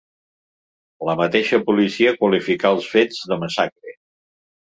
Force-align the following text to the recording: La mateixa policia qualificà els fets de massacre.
La 1.09 1.15
mateixa 1.19 1.59
policia 1.67 2.15
qualificà 2.21 2.71
els 2.77 2.89
fets 2.95 3.23
de 3.33 3.37
massacre. 3.45 3.95